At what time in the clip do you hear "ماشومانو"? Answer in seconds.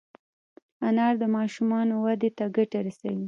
1.37-1.93